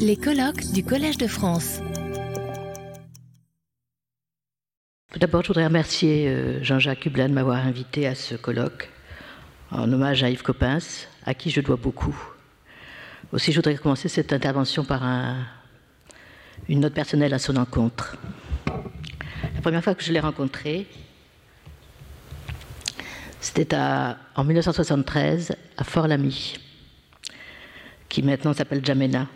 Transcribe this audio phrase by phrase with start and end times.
[0.00, 1.80] Les colloques du Collège de France.
[5.12, 8.90] Tout d'abord, je voudrais remercier euh, Jean-Jacques Hublin de m'avoir invité à ce colloque
[9.70, 12.16] en hommage à Yves Coppens, à qui je dois beaucoup.
[13.32, 15.04] Aussi, je voudrais commencer cette intervention par
[16.68, 18.16] une note personnelle à son encontre.
[18.66, 20.88] La première fois que je l'ai rencontré,
[23.40, 26.58] c'était en 1973 à Fort-Lamy,
[28.16, 29.28] qui maintenant s'appelle Jamena.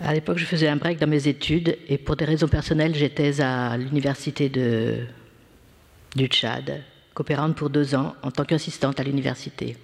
[0.00, 3.40] À l'époque, je faisais un break dans mes études et pour des raisons personnelles, j'étais
[3.40, 6.82] à l'université du Tchad,
[7.14, 9.76] coopérante pour deux ans en tant qu'assistante à l'université.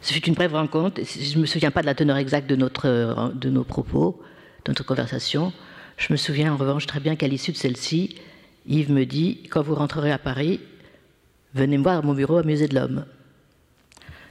[0.00, 1.00] Ce fut une brève rencontre.
[1.04, 4.20] Je ne me souviens pas de la teneur exacte de, de nos propos,
[4.64, 5.52] de notre conversation.
[5.98, 8.16] Je me souviens en revanche très bien qu'à l'issue de celle-ci,
[8.66, 10.58] Yves me dit Quand vous rentrerez à Paris,
[11.54, 13.04] venez me voir à mon bureau à Musée de l'Homme.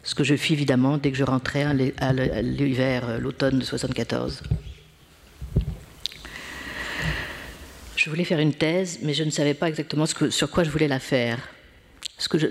[0.05, 4.44] Ce que je fis évidemment dès que je rentrais à l'hiver, euh, l'automne de 74.
[7.95, 10.88] Je voulais faire une thèse, mais je ne savais pas exactement sur quoi je voulais
[10.88, 11.39] la faire.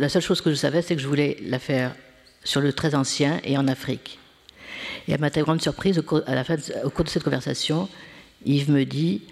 [0.01, 1.95] La seule chose que je savais, c'est que je voulais la faire
[2.43, 4.19] sur le très ancien et en Afrique.
[5.07, 7.89] Et à ma très grande surprise, au cours de cette conversation,
[8.45, 9.23] Yves me dit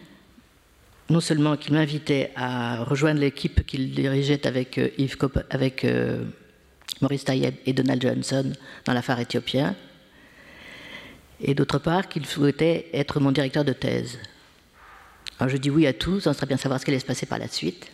[1.10, 5.16] non seulement qu'il m'invitait à rejoindre l'équipe qu'il dirigeait avec, euh, Yves
[5.50, 6.24] avec euh,
[7.00, 8.52] Maurice Tayeb et Donald Johnson
[8.84, 9.74] dans l'affaire éthiopien,
[11.40, 14.18] et d'autre part qu'il souhaitait être mon directeur de thèse.
[15.38, 17.26] Alors je dis oui à tout, on serait bien savoir ce qui allait se passer
[17.26, 17.90] par la suite.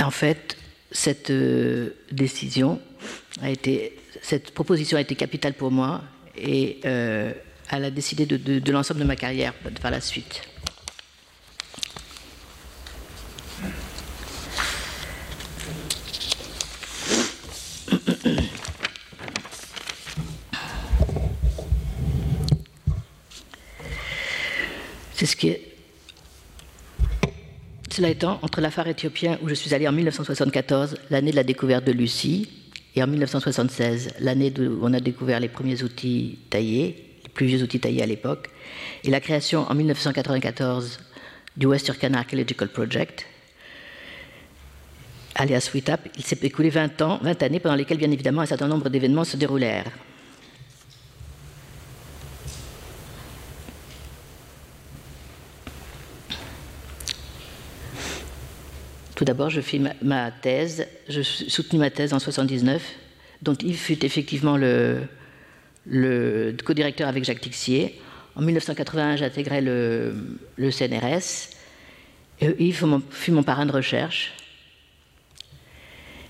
[0.00, 0.56] En fait,
[0.92, 2.80] cette euh, décision
[3.42, 6.02] a été, cette proposition a été capitale pour moi
[6.36, 7.32] et euh,
[7.70, 10.42] elle a décidé de, l'ensemble de ma carrière par la suite.
[25.14, 25.76] C'est ce qui est
[27.96, 31.84] cela étant, entre l'affaire éthiopien où je suis allé en 1974, l'année de la découverte
[31.86, 32.46] de Lucie,
[32.94, 37.62] et en 1976, l'année où on a découvert les premiers outils taillés, les plus vieux
[37.62, 38.50] outils taillés à l'époque,
[39.02, 40.98] et la création en 1994
[41.56, 43.24] du West Turkana Archaeological Project,
[45.34, 48.68] alias WITAP, il s'est écoulé 20 ans, 20 années pendant lesquelles, bien évidemment, un certain
[48.68, 49.90] nombre d'événements se déroulèrent.
[59.16, 62.82] Tout d'abord, je fis ma, thèse, je soutenu ma thèse en 79,
[63.40, 65.00] dont Yves fut effectivement le,
[66.62, 67.98] co-directeur avec Jacques Tixier.
[68.34, 70.12] En 1981, j'intégrais le,
[70.58, 71.48] CNRS.
[72.42, 74.34] Et Yves fut mon, parrain de recherche.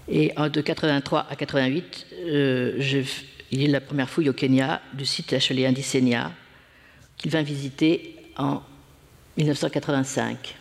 [0.09, 3.05] Et de 83 à 88, euh,
[3.51, 6.31] il est la première fouille au Kenya du site HLE Indicenia
[7.17, 8.63] qu'il vint visiter en
[9.39, 10.55] 1985.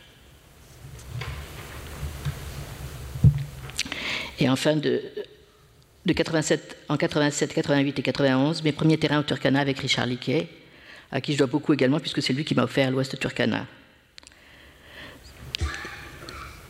[4.40, 5.02] Et enfin, de,
[6.06, 10.48] de 87, en 87, 88 et 91, mes premiers terrains au Turkana avec Richard Liquet,
[11.12, 13.66] à qui je dois beaucoup également, puisque c'est lui qui m'a offert l'Ouest Turkana.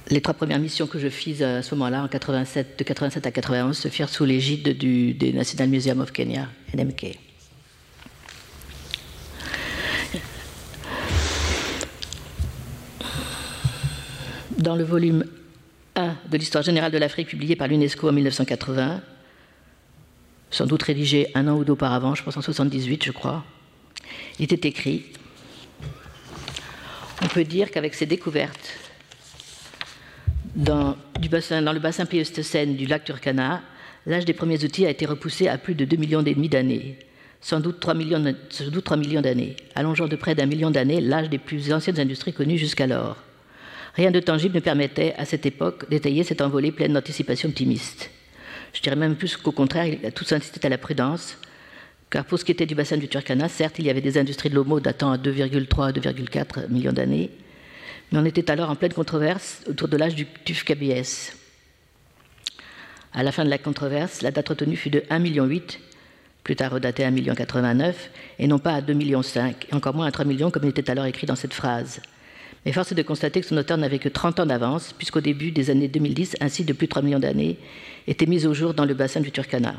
[0.09, 3.31] Les trois premières missions que je fis à ce moment-là, en 87, de 87 à
[3.31, 7.18] 91, se firent sous l'égide du, des National Museum of Kenya, NMK.
[14.59, 15.26] Dans le volume
[15.95, 19.01] 1 de l'histoire générale de l'Afrique publié par l'UNESCO en 1980,
[20.51, 23.44] sans doute rédigé un an ou deux auparavant, je pense en 78, je crois,
[24.39, 25.05] il était écrit.
[27.22, 28.78] On peut dire qu'avec ces découvertes
[30.55, 33.61] dans, du bassin, dans le bassin Pléistocène du lac Turkana,
[34.05, 36.97] l'âge des premiers outils a été repoussé à plus de 2 millions et demi d'années,
[37.41, 41.01] sans doute 3 millions, sans doute 3 millions d'années, allongeant de près d'un million d'années
[41.01, 43.25] l'âge des plus anciennes industries connues jusqu'alors.
[43.95, 48.11] Rien de tangible ne permettait à cette époque d'étayer cette envolée pleine d'anticipation optimiste.
[48.73, 51.37] Je dirais même plus qu'au contraire, tout insisté à la prudence,
[52.09, 54.49] car pour ce qui était du bassin du Turkana, certes, il y avait des industries
[54.49, 57.31] de l'homo datant à 2,3 à 2,4 millions d'années,
[58.11, 61.34] mais on était alors en pleine controverse autour de l'âge du tuf KBS.
[63.14, 65.49] À la fin de la controverse, la date retenue fut de 1,8 million,
[66.43, 67.93] plus tard redatée à 1,89 million,
[68.40, 70.90] et non pas à 2,5 millions, et encore moins à 3 millions comme il était
[70.91, 72.02] alors écrit dans cette phrase.
[72.66, 75.52] Mais force est de constater que son auteur n'avait que 30 ans d'avance, puisqu'au début
[75.52, 77.59] des années 2010, un site de plus de 3 millions d'années
[78.08, 79.76] était mis au jour dans le bassin du Turkana.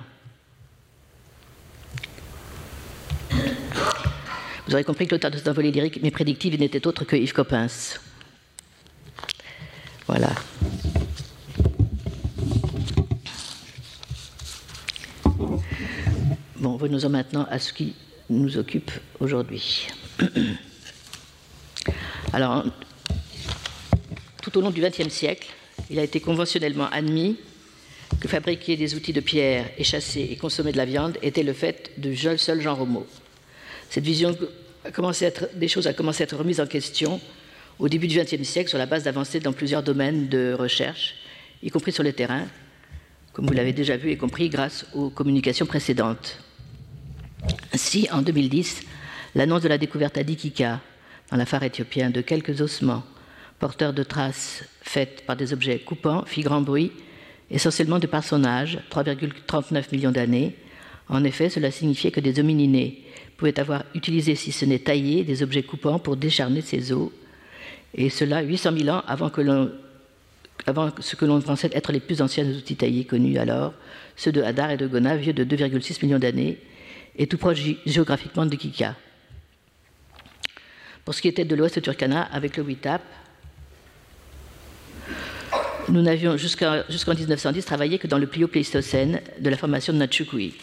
[4.66, 7.32] Vous aurez compris que l'auteur de cet envolé lyrique, mais prédictif, n'était autre que Yves
[7.32, 7.98] Coppens.
[10.06, 10.30] Voilà.
[16.56, 17.94] Bon, venons-en maintenant à ce qui
[18.30, 18.90] nous occupe
[19.20, 19.88] aujourd'hui.
[22.32, 22.64] Alors,
[24.42, 25.48] tout au long du XXe siècle,
[25.90, 27.36] il a été conventionnellement admis
[28.20, 31.52] que fabriquer des outils de pierre et chasser et consommer de la viande était le
[31.52, 33.06] fait du seul Jean Homo.
[33.90, 34.36] Cette vision
[34.84, 37.20] a commencé à être, des choses a commencé à être remise en question
[37.78, 41.16] au début du XXe siècle sur la base d'avancées dans plusieurs domaines de recherche,
[41.62, 42.46] y compris sur le terrain,
[43.32, 46.38] comme vous l'avez déjà vu et compris grâce aux communications précédentes.
[47.74, 48.82] Ainsi, en 2010,
[49.34, 50.80] l'annonce de la découverte à Dikika,
[51.30, 53.02] dans phare éthiopien, de quelques ossements
[53.58, 56.92] porteurs de traces faites par des objets coupants fit grand bruit,
[57.50, 60.54] essentiellement de par son âge, 3,39 millions d'années.
[61.08, 63.02] En effet, cela signifiait que des homininés
[63.36, 67.10] pouvaient avoir utilisé, si ce n'est taillé, des objets coupants pour décharner ces os,
[67.94, 69.70] et cela 800 000 ans avant, que
[70.66, 73.72] avant ce que l'on pensait être les plus anciens outils taillés connus alors,
[74.16, 76.58] ceux de Hadar et de Gona, vieux de 2,6 millions d'années,
[77.18, 78.94] et tout proche géographiquement de Kika.
[81.06, 83.00] Pour ce qui était de l'ouest Turkana, avec le Witap,
[85.88, 86.82] nous n'avions jusqu'en
[87.14, 90.54] 1910 travaillé que dans le Plio-Pléistocène de la formation de Natchukui.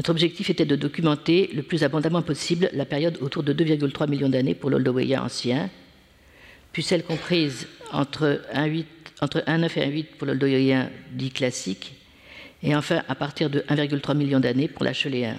[0.00, 4.28] Notre objectif était de documenter le plus abondamment possible la période autour de 2,3 millions
[4.28, 5.70] d'années pour l'Oldoweya ancien,
[6.72, 8.82] puis celle comprise entre 1,9
[9.22, 11.94] et 1,8 pour l'Oldoweya dit classique,
[12.64, 15.36] et enfin à partir de 1,3 million d'années pour l'acheléen.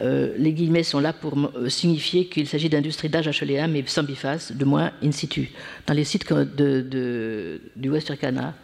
[0.00, 4.02] Euh, les guillemets sont là pour euh, signifier qu'il s'agit d'industrie d'âge acheléen, mais sans
[4.02, 5.50] biface, de moins in situ.
[5.86, 8.54] Dans les sites du West Turkana,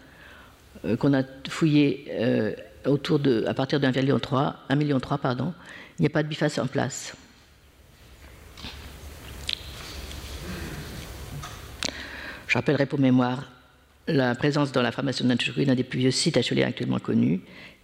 [0.85, 2.07] euh, qu'on a fouillés
[2.87, 4.21] autour de, à partir de 1,3 million,
[4.69, 5.53] 1 million pardon,
[5.99, 7.15] il n'y a pas de biface en place.
[12.47, 13.51] Je rappellerai pour mémoire
[14.07, 17.43] la présence dans la formation de d'un des plus vieux sites acheléens actuellement connus,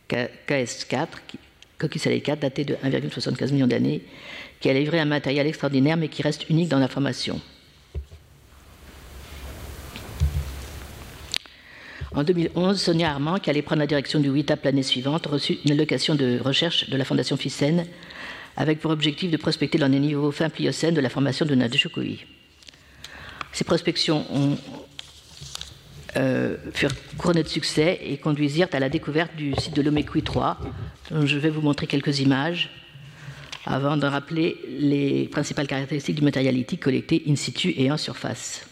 [0.08, 1.08] KS4,
[1.78, 4.02] Coquille 4, daté de 1,75 million d'années,
[4.60, 7.40] qui a livré un matériel extraordinaire mais qui reste unique dans la formation.
[12.14, 15.72] En 2011, Sonia Armand, qui allait prendre la direction du WITAP l'année suivante, reçut une
[15.72, 17.86] allocation de recherche de la Fondation Fissen
[18.56, 22.24] avec pour objectif de prospecter dans les niveaux fin pliocène de la formation de Nadeshokui.
[23.52, 24.56] Ces prospections ont
[26.16, 30.58] euh, furent couronnées de succès et conduisirent à la découverte du site de l'Omekui 3,
[31.10, 32.70] dont je vais vous montrer quelques images
[33.66, 38.66] avant de rappeler les principales caractéristiques du matériel lithique collecté in situ et en surface.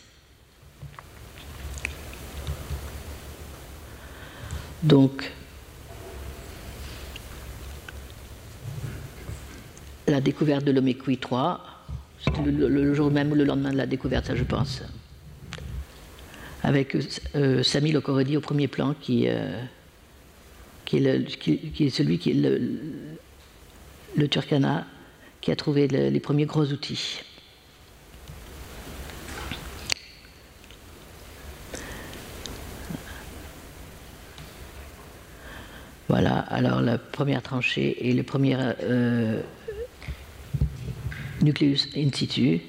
[4.82, 5.30] Donc,
[10.06, 11.60] la découverte de l'Omekui 3,
[12.24, 14.82] c'était le, jour même ou le lendemain de la découverte, ça je pense
[16.62, 16.96] avec
[17.34, 19.62] euh, Sami Lokorodi au premier plan, qui, euh,
[20.84, 22.70] qui, est celui qui est le,
[24.16, 24.86] le Turkana,
[25.40, 27.20] qui a trouvé les premiers gros outils.
[36.12, 39.40] Voilà, alors la première tranchée et le premier euh,
[41.40, 42.60] nucléus in situ.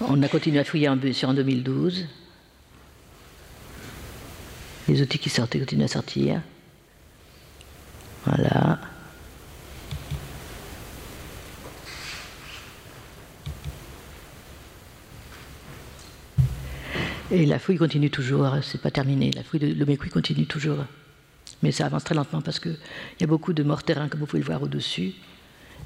[0.00, 2.06] On a continué à fouiller en bus en 2012.
[4.88, 6.40] Les outils qui sortaient continuent à sortir.
[8.24, 8.80] Voilà.
[17.30, 19.30] Et la fouille continue toujours, c'est pas terminé.
[19.32, 20.84] La fouille de l'Omekui continue toujours.
[21.62, 22.76] Mais ça avance très lentement parce qu'il
[23.20, 25.12] y a beaucoup de morts terrain, comme vous pouvez le voir au-dessus.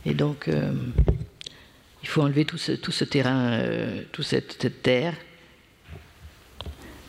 [0.06, 0.72] Et donc, euh,
[2.04, 5.14] il faut enlever tout ce, terrain, euh, toute cette, terre.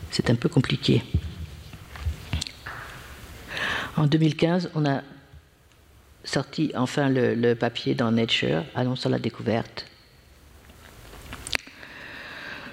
[0.10, 1.04] C'est un peu compliqué.
[3.98, 5.02] En 2015, on a
[6.24, 9.86] sorti enfin le, papier dans Nature annonçant la découverte.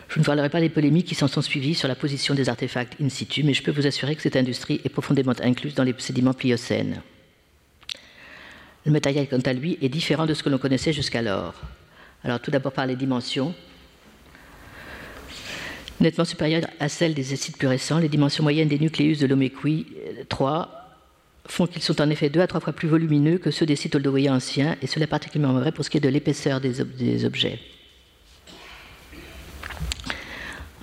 [0.09, 3.01] Je ne parlerai pas des polémiques qui s'en sont suivies sur la position des artefacts
[3.01, 5.95] in situ, mais je peux vous assurer que cette industrie est profondément incluse dans les
[5.99, 7.03] sédiments pliocènes.
[8.87, 11.61] Le matériel, quant à lui, est différent de ce que l'on connaissait jusqu'alors.
[12.25, 13.55] Alors tout d'abord par les dimensions.
[16.01, 19.87] Nettement supérieures à celles des sites plus récents, les dimensions moyennes des nucléus de l'Omekwi
[20.29, 20.83] 3 euh,
[21.47, 23.95] font qu'ils sont en effet deux à trois fois plus volumineux que ceux des sites
[23.95, 27.59] oldowoyens anciens, et cela est particulièrement vrai pour ce qui est de l'épaisseur des, objets.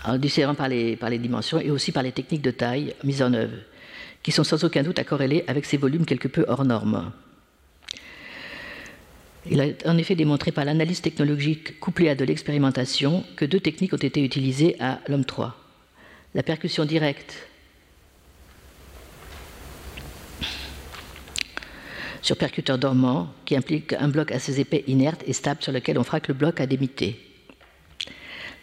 [0.03, 3.21] Alors, différents par les, par les dimensions et aussi par les techniques de taille mises
[3.21, 3.57] en œuvre,
[4.23, 7.11] qui sont sans aucun doute à corréler avec ces volumes quelque peu hors normes.
[9.45, 13.93] Il a en effet démontré par l'analyse technologique couplée à de l'expérimentation que deux techniques
[13.93, 15.55] ont été utilisées à l'homme 3.
[16.35, 17.49] La percussion directe
[22.21, 26.03] sur percuteur dormant, qui implique un bloc assez épais, inerte et stable sur lequel on
[26.03, 27.17] frappe le bloc à démité.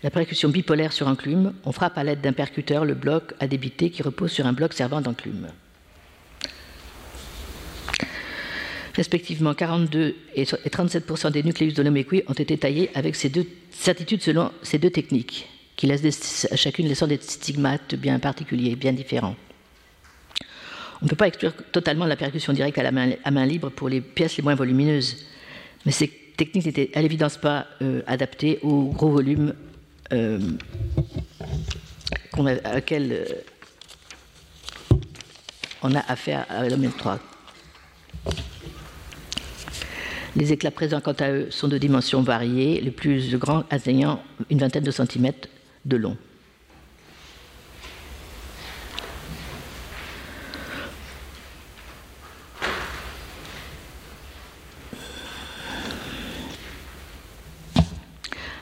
[0.02, 3.90] La percussion bipolaire sur enclume, on frappe à l'aide d'un percuteur le bloc à débiter
[3.90, 5.48] qui repose sur un bloc servant d'enclume.
[8.96, 14.22] Respectivement, 42 et 37% des nucléus de l'oméqui ont été taillés avec ces deux certitudes
[14.22, 19.36] selon ces deux techniques, qui laissent chacune laissant des stigmates bien particuliers, bien différents.
[21.02, 23.68] On ne peut pas exclure totalement la percussion directe à, la main, à main, libre
[23.68, 25.26] pour les pièces les moins volumineuses,
[25.84, 29.52] mais ces techniques n'étaient à l'évidence pas euh, adaptées au gros volume
[30.14, 30.40] euh,
[32.64, 33.24] à laquelle euh,
[35.82, 37.20] on a affaire à l'homme 3.
[40.36, 44.58] Les éclats présents, quant à eux, sont de dimensions variées, les plus grands atteignant une
[44.58, 45.48] vingtaine de centimètres
[45.86, 46.14] de long.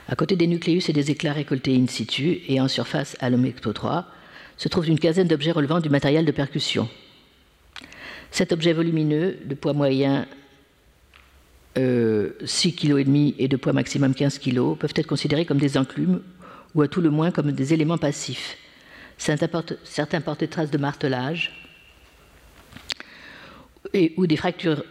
[0.06, 3.72] À côté des nucléus et des éclats récoltés in situ et en surface à l'Omecto
[3.72, 4.06] 3,
[4.56, 6.88] se trouve une quinzaine d'objets relevant du matériel de percussion.
[8.30, 10.28] Cet objet volumineux, de poids moyen
[11.76, 16.22] 6 euh, kg et de poids maximum 15 kg, peuvent être considérés comme des enclumes
[16.74, 18.56] ou à tout le moins comme des éléments passifs.
[19.18, 21.52] Certains portent, des traces de martelage
[24.16, 24.84] ou des fractures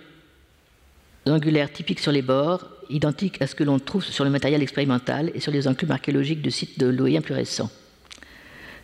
[1.25, 5.31] angulaires typiques sur les bords, identiques à ce que l'on trouve sur le matériel expérimental
[5.33, 7.71] et sur les enclumes archéologiques de sites de l'Oyen plus récents.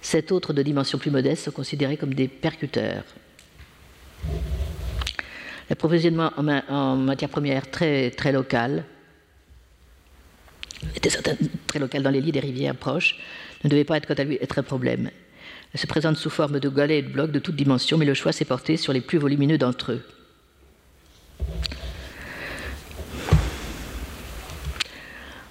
[0.02, 3.04] Sept autres de dimensions plus modestes sont considérés comme des percuteurs.
[5.70, 8.84] L'approvisionnement en, en matière première très, très local,
[10.96, 11.10] était
[11.68, 13.20] très local dans les lits des rivières proches,
[13.64, 15.10] ne devait pas être quant à lui être un problème.
[15.74, 18.14] Elle se présente sous forme de galets et de blocs de toutes dimensions, mais le
[18.14, 20.04] choix s'est porté sur les plus volumineux d'entre eux.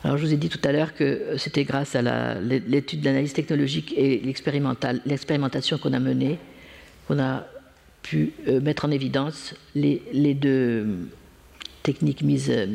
[0.03, 3.93] Alors, je vous ai dit tout à l'heure que c'était grâce à l'étude d'analyse technologique
[3.97, 6.39] et l'expérimentation qu'on a menée
[7.07, 7.47] qu'on a
[8.09, 11.09] pu euh, mettre en évidence les, deux
[11.83, 12.67] techniques mises euh,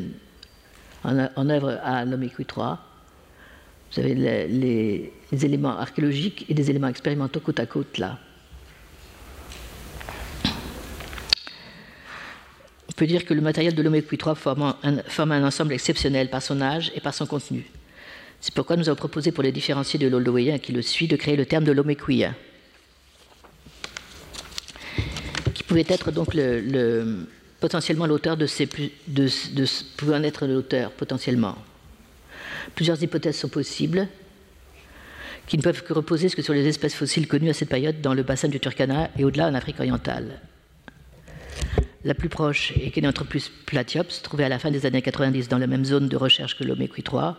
[1.02, 2.04] en, œuvre à
[2.46, 2.78] 3.
[3.90, 8.18] Vous avez les, éléments archéologiques et des éléments expérimentaux côte à côte là.
[12.88, 16.92] On peut dire que le matériel de 3 forme un, ensemble exceptionnel par son âge
[16.94, 17.66] et par son contenu.
[18.40, 21.34] C'est pourquoi nous avons proposé pour les différencier de l'Oldoéen qui le suit de créer
[21.34, 22.36] le terme de l'Omequien.
[25.74, 27.26] Pouvait être donc le,
[27.58, 31.56] potentiellement l'auteur de ces en être l'auteur potentiellement.
[32.76, 34.06] Plusieurs hypothèses sont possibles,
[35.48, 38.22] qui ne peuvent que reposer sur les espèces fossiles connues à cette période dans le
[38.22, 40.40] bassin du Turkana et au-delà en Afrique orientale.
[42.04, 45.66] La plus proche est Kenanthropus platyops, trouvée à la fin des années 90 dans la
[45.66, 47.36] même zone de recherche que l'Omequi 3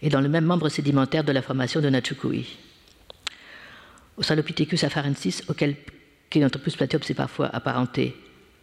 [0.00, 2.56] et dans le même membre sédimentaire de la formation de Nachukui.
[4.16, 5.76] Australopithecus afarensis, auquel
[6.30, 8.14] platyops est parfois apparenté,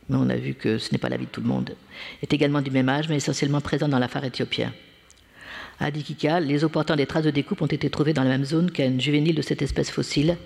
[0.10, 1.76] mais on a vu que ce n'est pas l'avis de tout le monde,
[2.22, 4.74] est également du même âge, mais essentiellement présent dans la phare éthiopien.
[5.80, 8.46] À Adikika, les os portant des traces de découpe ont été trouvés dans la même
[8.46, 10.38] zone qu'un juvénile de cette espèce fossile.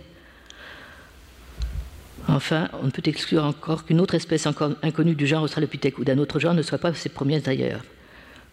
[2.27, 6.03] Enfin, on ne peut exclure encore qu'une autre espèce encore inconnue du genre Australopithèque ou
[6.03, 7.81] d'un autre genre ne soit pas ses premiers d'ailleurs.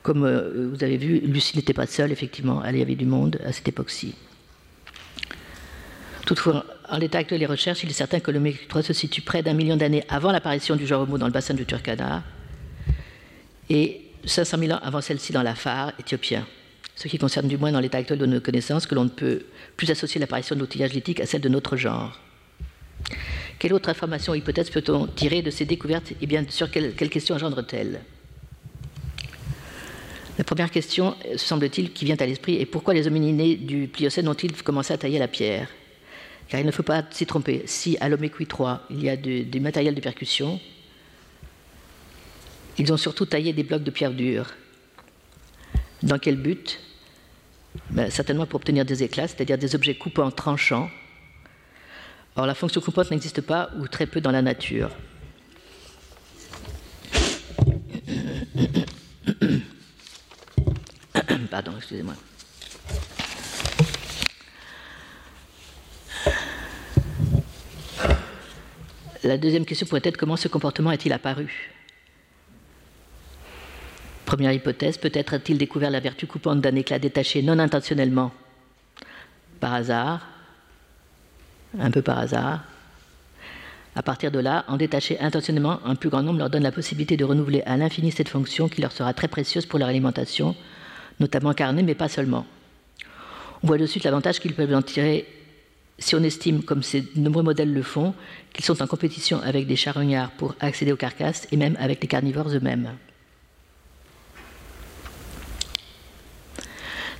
[0.03, 3.39] Comme euh, vous avez vu, Lucie n'était pas seule, effectivement, elle y avait du monde
[3.45, 4.15] à cette époque-ci.
[6.27, 9.43] Toutefois, en l'état actuel des recherches, il est certain que le 3 se situe près
[9.43, 12.23] d'un million d'années avant l'apparition du genre Homo dans le bassin du Turkana
[13.69, 16.47] et 500 000 ans avant celle-ci dans la phare éthiopien,
[16.95, 19.47] ce qui concerne du moins dans l'état actuel de nos connaissances que l'on ne peut
[19.77, 22.21] plus associer l'apparition de l'outillage lithique à celle de notre genre.
[23.59, 26.13] Quelle autre information ou hypothèse peut-on tirer de ces découvertes?
[26.21, 28.01] Et bien sur quelles quelle questions engendre-t-elle?
[30.39, 34.53] La première question, semble-t-il, qui vient à l'esprit est pourquoi les homininés du Pliocène ont-ils
[34.63, 35.69] commencé à tailler la pierre?
[36.49, 37.63] Car il ne faut pas s'y tromper.
[37.67, 40.61] Si à l'Omequi 3, il y a du matériel de percussion,
[42.79, 44.47] ils ont surtout taillé des blocs de pierre dure.
[46.03, 46.81] Dans quel but?
[47.91, 50.91] Ben, Certainement pour obtenir des éclats, c'est-à-dire des objets coupants tranchants.
[52.37, 54.91] Or, la fonction coupante n'existe pas ou très peu dans la nature.
[61.51, 62.15] Pardon, excusez-moi.
[69.27, 71.73] La deuxième question pourrait être comment ce comportement est-il apparu?
[74.25, 78.33] Première hypothèse, peut-être a-t-il découvert la vertu coupante d'un éclat détaché non intentionnellement,
[79.59, 80.29] par hasard,
[81.79, 82.65] un peu par hasard,
[83.97, 87.17] À partir de là, en détacher intentionnellement un plus grand nombre leur donne la possibilité
[87.17, 90.55] de renouveler à l'infini cette fonction qui leur sera très précieuse pour leur alimentation,
[91.19, 92.47] notamment carnée, mais pas seulement.
[93.63, 95.27] On voit de suite l'avantage qu'ils peuvent en tirer
[95.99, 98.15] si on estime, comme ces nombreux modèles le font,
[98.53, 102.09] qu'ils sont en compétition avec des charognards pour accéder aux carcasses et même avec les
[102.09, 102.91] carnivores eux-mêmes.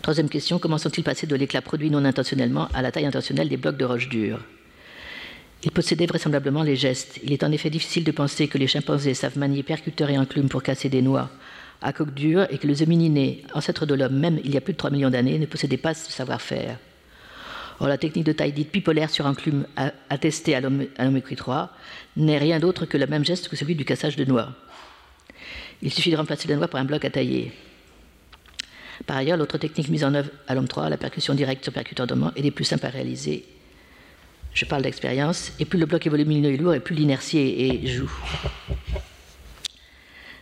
[0.03, 3.57] Troisième question, comment sont-ils passés de l'éclat produit non intentionnellement à la taille intentionnelle des
[3.57, 4.41] blocs de roche dure
[5.65, 7.19] Ils possédaient vraisemblablement les gestes.
[7.25, 10.49] Il est en effet difficile de penser que les chimpanzés savent manier percuteurs et enclumes
[10.49, 11.31] pour casser des noix
[11.83, 14.73] à coque dure et que les homininés, ancêtres de l'homme, même il y a plus
[14.73, 16.79] de 3 millions d'années, ne possédaient pas ce savoir-faire.
[17.79, 19.67] Or, la technique de taille dite bipolaire sur enclume
[20.09, 21.71] attestée à l'homme 3
[22.17, 24.49] n'est rien d'autre que le même geste que celui du cassage de noix.
[25.83, 27.53] Il suffit de remplacer la noix par un bloc à tailler.
[29.05, 32.07] Par ailleurs, l'autre technique mise en œuvre à l'homme 3, la percussion directe sur percuteur
[32.07, 33.45] dormant, est des plus simples à réaliser.
[34.55, 35.53] Je parle d'expérience.
[35.61, 38.11] Et plus le bloc est volumineux et lourd, et plus l'inertie et joue.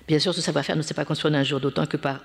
[0.07, 2.21] Bien sûr, ce savoir-faire ne s'est pas construit en un jour, d'autant que par.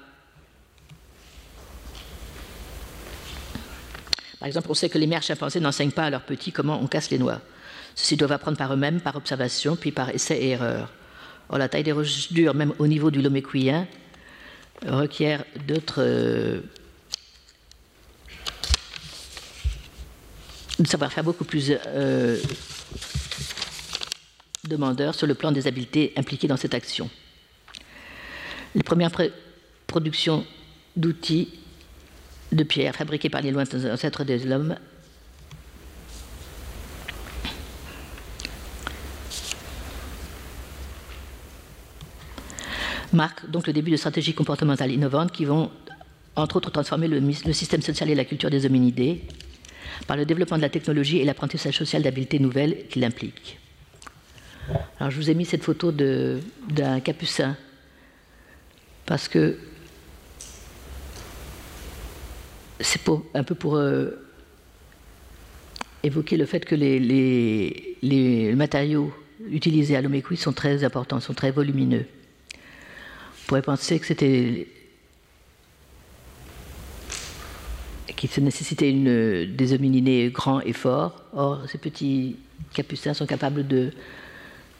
[4.39, 6.87] Par exemple, on sait que les mères chimpanzés n'enseignent pas à leurs petits comment on
[6.87, 7.41] casse les noix.
[7.95, 10.91] Ceux-ci doivent apprendre par eux-mêmes, par observation, puis par essai et erreur.
[11.49, 13.87] Or, la taille des roches dures, même au niveau du loméquien,
[14.87, 16.61] requiert d'autres euh,
[20.85, 22.37] savoir-faire beaucoup plus euh,
[24.67, 27.09] demandeur sur le plan des habiletés impliquées dans cette action.
[28.75, 29.11] Les premières
[29.87, 30.45] productions
[30.95, 31.58] d'outils
[32.51, 34.75] de pierre fabriqués par les lointains ancêtres des hommes
[43.13, 45.71] marquent donc le début de stratégies comportementales innovantes qui vont,
[46.35, 49.23] entre autres, transformer le, système social et la culture des hominidés
[50.07, 53.59] par le développement de la technologie et l'apprentissage social d'habiletés nouvelles qu'il implique.
[54.99, 57.57] Alors, je vous ai mis cette photo d'un capucin
[59.05, 59.57] parce que
[62.79, 63.01] c'est
[63.33, 64.11] un peu pour euh,
[66.03, 69.13] évoquer le fait que les, matériaux
[69.49, 72.05] utilisés à l'Omékoui sont très importants, sont très volumineux
[73.49, 74.67] pourrait penser que c'était
[78.15, 81.23] qu'il nécessitait une, des homininés grands et forts.
[81.33, 82.35] Or, ces petits
[82.73, 83.91] capucins sont capables de,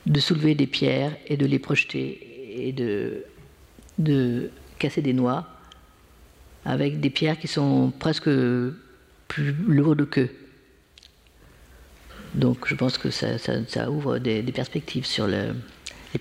[0.05, 3.23] de soulever des pierres et de les projeter et de,
[3.97, 5.47] de casser des noix
[6.69, 8.29] avec des pierres qui sont presque
[9.27, 10.29] plus lourdes qu'eux.
[12.35, 15.51] Donc je pense que ça, ouvre des, perspectives sur les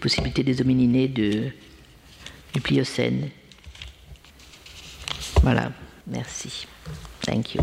[0.00, 1.52] possibilités des homininés du
[2.62, 3.30] Pliocène.
[5.42, 5.72] Voilà,
[6.06, 6.66] merci.
[7.20, 7.62] Thank you.